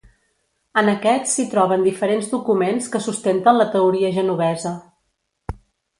[0.81, 4.77] En aquests s'hi troben diferents documents que sustenten la teoria genovesa.